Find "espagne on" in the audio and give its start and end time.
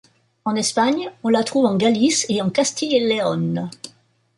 0.55-1.29